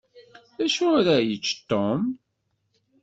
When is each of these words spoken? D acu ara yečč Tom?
D 0.57 0.59
acu 0.65 0.83
ara 0.99 1.15
yečč 1.27 1.47
Tom? 1.69 2.01